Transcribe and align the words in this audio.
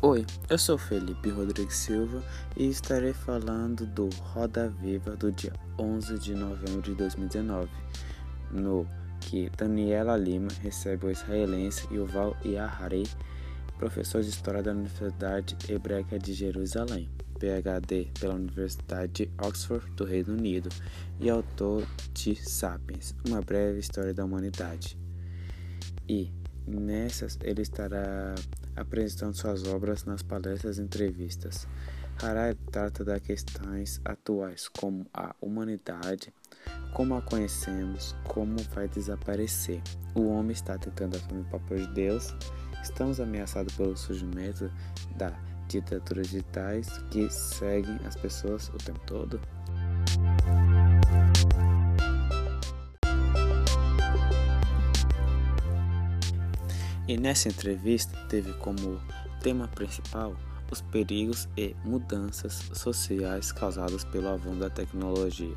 Oi, 0.00 0.24
eu 0.48 0.56
sou 0.56 0.78
Felipe 0.78 1.28
Rodrigues 1.28 1.74
Silva 1.74 2.22
e 2.56 2.68
estarei 2.68 3.12
falando 3.12 3.84
do 3.84 4.08
Roda 4.32 4.68
Viva 4.68 5.16
do 5.16 5.32
dia 5.32 5.52
11 5.76 6.20
de 6.20 6.36
novembro 6.36 6.82
de 6.82 6.94
2019, 6.94 7.68
no 8.52 8.86
que 9.20 9.50
Daniela 9.56 10.16
Lima 10.16 10.50
recebe 10.62 11.06
o 11.06 11.10
israelense 11.10 11.92
Yuval 11.92 12.36
Yahari, 12.44 13.08
professor 13.76 14.22
de 14.22 14.28
História 14.28 14.62
da 14.62 14.70
Universidade 14.70 15.56
Hebraica 15.68 16.16
de 16.16 16.32
Jerusalém, 16.32 17.10
PhD 17.40 18.08
pela 18.20 18.34
Universidade 18.34 19.24
de 19.24 19.30
Oxford 19.44 19.84
do 19.96 20.04
Reino 20.04 20.32
Unido 20.32 20.68
e 21.18 21.28
autor 21.28 21.84
de 22.14 22.36
Sapiens, 22.36 23.16
uma 23.26 23.40
breve 23.40 23.80
história 23.80 24.14
da 24.14 24.24
humanidade. 24.24 24.96
E 26.08 26.30
nessas 26.68 27.36
ele 27.42 27.62
estará 27.62 28.36
apresentando 28.78 29.34
suas 29.34 29.64
obras 29.64 30.04
nas 30.04 30.22
palestras 30.22 30.78
e 30.78 30.82
entrevistas. 30.82 31.66
Harari 32.22 32.56
trata 32.72 33.04
das 33.04 33.20
questões 33.20 34.00
atuais 34.04 34.68
como 34.68 35.06
a 35.14 35.34
humanidade, 35.40 36.32
como 36.92 37.14
a 37.14 37.22
conhecemos, 37.22 38.14
como 38.24 38.56
vai 38.74 38.88
desaparecer. 38.88 39.80
O 40.14 40.28
homem 40.28 40.52
está 40.52 40.76
tentando 40.76 41.16
assumir 41.16 41.42
o 41.42 41.50
papel 41.50 41.78
de 41.78 41.94
Deus. 41.94 42.34
Estamos 42.82 43.20
ameaçados 43.20 43.74
pelo 43.74 43.96
surgimento 43.96 44.70
da 45.16 45.32
ditaduras 45.68 46.28
digitais 46.28 46.88
que 47.10 47.28
seguem 47.30 47.98
as 48.06 48.16
pessoas 48.16 48.68
o 48.70 48.78
tempo 48.78 49.00
todo. 49.06 49.40
E 57.08 57.16
nessa 57.16 57.48
entrevista 57.48 58.14
teve 58.28 58.52
como 58.52 59.00
tema 59.40 59.66
principal 59.66 60.36
os 60.70 60.82
perigos 60.82 61.48
e 61.56 61.74
mudanças 61.82 62.70
sociais 62.74 63.50
causadas 63.50 64.04
pelo 64.04 64.28
avanço 64.28 64.60
da 64.60 64.68
tecnologia. 64.68 65.56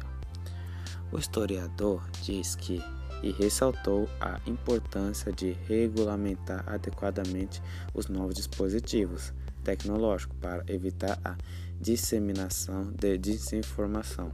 O 1.12 1.20
historiador 1.20 2.02
diz 2.24 2.56
que 2.56 2.82
e 3.22 3.32
ressaltou 3.34 4.10
a 4.20 4.40
importância 4.48 5.32
de 5.32 5.52
regulamentar 5.68 6.64
adequadamente 6.68 7.62
os 7.94 8.08
novos 8.08 8.34
dispositivos 8.34 9.34
tecnológicos 9.64 10.36
para 10.40 10.64
evitar 10.68 11.20
a 11.24 11.36
disseminação 11.80 12.92
de 12.94 13.18
desinformação, 13.18 14.32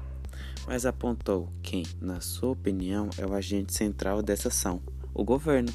mas 0.65 0.85
apontou 0.85 1.49
quem, 1.61 1.83
na 1.99 2.21
sua 2.21 2.51
opinião, 2.51 3.09
é 3.17 3.25
o 3.25 3.33
agente 3.33 3.73
central 3.73 4.21
dessa 4.21 4.47
ação: 4.47 4.81
o 5.13 5.23
governo. 5.23 5.73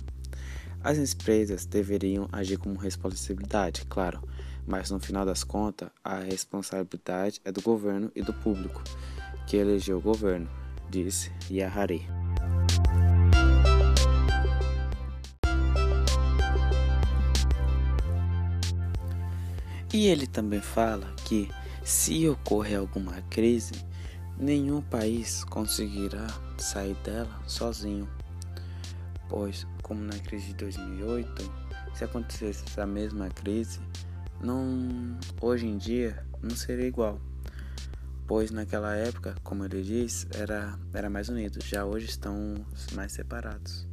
As 0.85 0.99
empresas 0.99 1.65
deveriam 1.65 2.29
agir 2.33 2.59
com 2.59 2.75
responsabilidade, 2.75 3.87
claro, 3.89 4.21
mas 4.67 4.91
no 4.91 4.99
final 4.99 5.25
das 5.25 5.45
contas, 5.45 5.89
a 6.03 6.19
responsabilidade 6.19 7.41
é 7.45 7.53
do 7.53 7.63
governo 7.63 8.11
e 8.17 8.23
do 8.23 8.33
público 8.33 8.83
que 9.47 9.57
elegeu 9.57 9.99
o 9.99 10.01
governo, 10.01 10.51
disse 10.91 11.31
Yahari. 11.49 12.05
E 19.95 20.07
ele 20.09 20.27
também 20.27 20.61
fala 20.61 21.15
que 21.25 21.49
se 21.85 22.29
ocorrer 22.29 22.81
alguma 22.81 23.23
crise, 23.31 23.75
nenhum 24.37 24.81
país 24.81 25.45
conseguirá 25.45 26.27
sair 26.59 26.95
dela 27.05 27.41
sozinho 27.47 28.09
pois, 29.33 29.67
como 29.83 30.01
na 30.03 30.19
crise 30.19 30.49
de 30.49 30.55
2008, 30.55 31.53
se 31.95 32.05
acontecesse 32.05 32.65
essa 32.67 32.87
mesma 32.87 33.29
crise, 33.29 33.81
não, 34.41 35.19
hoje 35.41 35.67
em 35.67 35.77
dia 35.77 36.25
não 36.41 36.57
seria 36.57 36.87
igual, 36.87 37.21
pois 38.27 38.51
naquela 38.51 38.95
época, 38.95 39.35
como 39.43 39.65
ele 39.65 39.83
diz, 39.83 40.27
era, 40.35 40.79
era 40.95 41.11
mais 41.11 41.29
unido, 41.29 41.59
já 41.63 41.85
hoje 41.85 42.07
estão 42.07 42.65
mais 42.95 43.13
separados. 43.13 43.87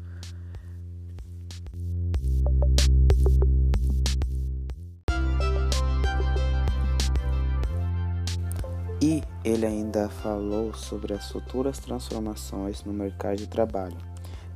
E 9.02 9.24
ele 9.46 9.66
ainda 9.66 10.10
falou 10.10 10.74
sobre 10.74 11.14
as 11.14 11.32
futuras 11.32 11.80
transformações 11.80 12.84
no 12.84 12.92
mercado 12.92 13.38
de 13.38 13.48
trabalho 13.48 13.98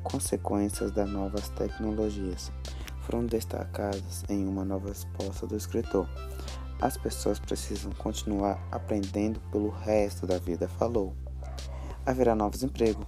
consequências 0.04 0.92
das 0.92 1.10
novas 1.10 1.50
tecnologias 1.50 2.52
foram 3.02 3.26
destacadas 3.26 4.24
em 4.30 4.48
uma 4.48 4.64
nova 4.64 4.90
resposta 4.90 5.48
do 5.48 5.56
escritor. 5.56 6.08
As 6.82 6.98
pessoas 6.98 7.40
precisam 7.40 7.92
continuar 7.94 8.62
aprendendo 8.72 9.40
pelo 9.52 9.70
resto 9.70 10.28
da 10.28 10.38
vida, 10.38 10.68
falou. 10.68 11.16
Haverá 12.06 12.36
novos 12.36 12.64
empregos, 12.64 13.06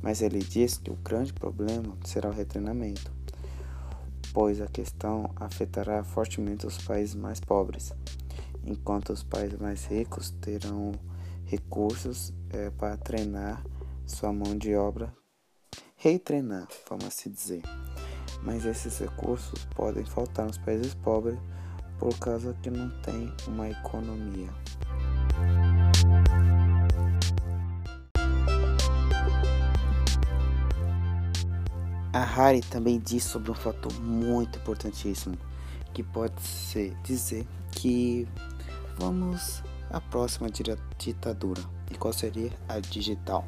mas 0.00 0.22
ele 0.22 0.38
diz 0.38 0.78
que 0.78 0.90
o 0.90 0.96
grande 0.96 1.32
problema 1.32 1.96
será 2.04 2.28
o 2.28 2.32
retreinamento, 2.32 3.10
pois 4.32 4.60
a 4.60 4.66
questão 4.66 5.30
afetará 5.36 6.04
fortemente 6.04 6.66
os 6.66 6.78
países 6.78 7.14
mais 7.14 7.40
pobres, 7.40 7.92
enquanto 8.64 9.12
os 9.12 9.22
países 9.22 9.58
mais 9.58 9.84
ricos 9.86 10.30
terão 10.40 10.92
recursos 11.44 12.32
é, 12.50 12.70
para 12.70 12.96
treinar 12.96 13.64
sua 14.06 14.32
mão 14.32 14.56
de 14.56 14.74
obra 14.76 15.12
retreinar, 16.00 16.66
vamos 16.88 17.04
assim 17.04 17.30
dizer. 17.30 17.62
Mas 18.42 18.64
esses 18.64 18.98
recursos 18.98 19.66
podem 19.74 20.04
faltar 20.04 20.46
nos 20.46 20.56
países 20.56 20.94
pobres 20.94 21.38
por 21.98 22.18
causa 22.18 22.56
que 22.62 22.70
não 22.70 22.88
tem 23.02 23.30
uma 23.46 23.68
economia. 23.68 24.48
A 32.14 32.24
Harry 32.24 32.62
também 32.62 32.98
diz 32.98 33.22
sobre 33.22 33.50
um 33.50 33.54
fator 33.54 33.92
muito 34.00 34.58
importantíssimo, 34.58 35.36
que 35.92 36.02
pode 36.02 36.40
ser 36.40 36.96
dizer 37.04 37.46
que 37.72 38.26
vamos 38.98 39.62
à 39.90 40.00
próxima 40.00 40.48
ditadura. 40.98 41.62
E 41.90 41.94
qual 41.94 42.12
seria 42.14 42.50
a 42.68 42.80
digital? 42.80 43.44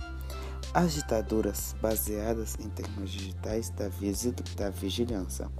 As 0.74 0.94
ditaduras 0.94 1.76
baseadas 1.82 2.56
em 2.58 2.70
tecnologias 2.70 3.20
digitais 3.20 3.68
da, 3.68 3.90
da 4.56 4.70
vigilância. 4.70 5.50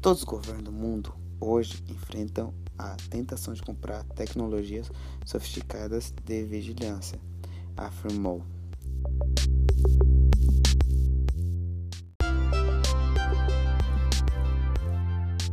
Todos 0.00 0.20
os 0.20 0.24
governos 0.24 0.62
do 0.62 0.70
mundo 0.70 1.12
hoje 1.40 1.82
enfrentam 1.88 2.54
a 2.78 2.94
tentação 3.10 3.52
de 3.52 3.60
comprar 3.60 4.04
tecnologias 4.04 4.88
sofisticadas 5.26 6.14
de 6.24 6.44
vigilância, 6.44 7.18
afirmou. 7.76 8.40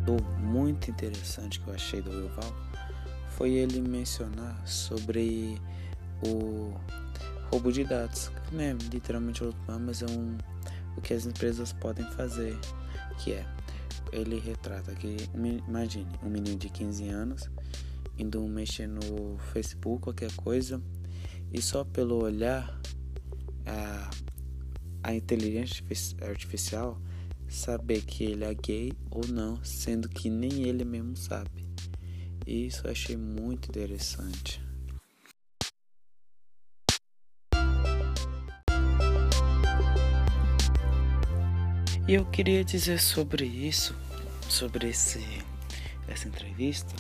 O 0.08 0.40
muito 0.40 0.92
interessante 0.92 1.60
que 1.60 1.68
eu 1.68 1.74
achei 1.74 2.00
do 2.00 2.12
Yuval 2.12 2.54
foi 3.30 3.54
ele 3.54 3.82
mencionar 3.82 4.62
sobre 4.68 5.60
o 6.24 6.76
roubo 7.52 7.72
de 7.72 7.84
dados, 7.84 8.32
não 8.52 8.62
é 8.62 8.74
literalmente 8.92 9.44
roubar, 9.44 9.80
mas 9.80 10.02
é 10.02 10.06
um, 10.06 10.38
o 10.98 11.02
que 11.02 11.14
as 11.14 11.26
empresas 11.26 11.74
podem 11.74 12.10
fazer, 12.14 12.58
que 13.20 13.34
é, 13.34 13.46
ele 14.12 14.40
retrata 14.40 14.96
que, 14.96 15.18
imagine, 15.68 16.08
um 16.24 16.30
menino 16.30 16.58
de 16.58 16.70
15 16.70 17.10
anos 17.10 17.50
indo 18.18 18.42
mexer 18.48 18.88
no 18.88 19.38
Facebook, 19.52 20.04
qualquer 20.04 20.32
coisa, 20.34 20.82
e 21.52 21.62
só 21.62 21.84
pelo 21.84 22.24
olhar 22.24 22.80
a, 23.66 24.10
a 25.04 25.14
inteligência 25.14 25.84
artificial 26.22 27.02
saber 27.48 28.02
que 28.04 28.24
ele 28.24 28.46
é 28.46 28.54
gay 28.54 28.94
ou 29.10 29.28
não, 29.28 29.62
sendo 29.64 30.08
que 30.08 30.30
nem 30.30 30.64
ele 30.64 30.86
mesmo 30.86 31.18
sabe. 31.18 31.68
Isso 32.48 32.88
eu 32.88 32.92
achei 32.92 33.18
muito 33.18 33.70
interessante. 33.70 34.62
E 42.08 42.16
eu 42.16 42.26
queria 42.26 42.64
dizer 42.64 43.00
sobre 43.00 43.46
isso, 43.46 43.96
sobre 44.50 44.90
esse, 44.90 45.24
essa 46.08 46.28
entrevista. 46.28 46.94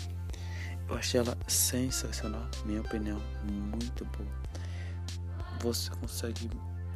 Eu 0.88 0.96
achei 0.96 1.20
ela 1.20 1.36
sensacional, 1.48 2.48
minha 2.66 2.82
opinião, 2.82 3.20
muito 3.44 4.06
boa. 4.06 4.30
Você 5.62 5.90
consegue. 5.92 6.50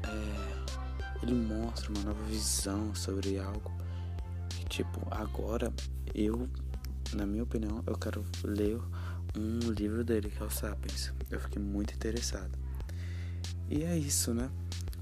É, 0.04 1.24
ele 1.24 1.34
mostra 1.34 1.92
uma 1.92 2.04
nova 2.04 2.24
visão 2.25 2.94
sobre 2.94 3.40
algo. 3.40 3.72
Que, 4.50 4.66
tipo, 4.66 5.01
agora 5.10 5.74
eu, 6.13 6.48
na 7.13 7.25
minha 7.25 7.44
opinião, 7.44 7.84
eu 7.88 7.98
quero 7.98 8.24
ler 8.44 8.80
um 9.36 9.72
livro 9.72 10.04
dele 10.04 10.30
que 10.30 10.42
é 10.42 10.46
o 10.46 10.50
Sapiens. 10.50 11.12
Eu 11.31 11.40
fiquei 11.40 11.62
muito 11.62 11.94
interessado. 11.94 12.58
E 13.68 13.84
é 13.84 13.98
isso, 13.98 14.34
né? 14.34 14.50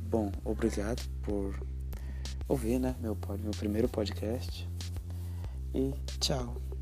Bom, 0.10 0.32
obrigado 0.46 1.04
por 1.22 1.54
ouvir, 2.48 2.80
né? 2.80 2.96
Meu, 3.00 3.18
meu 3.40 3.52
primeiro 3.52 3.88
podcast. 3.88 4.68
E 5.74 5.94
tchau. 6.20 6.73